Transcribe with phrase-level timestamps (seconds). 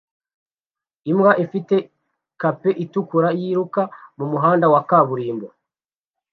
[1.11, 1.75] Imbwa ifite
[2.41, 3.81] cape itukura yiruka
[4.17, 5.47] mumuhanda wa kaburimbo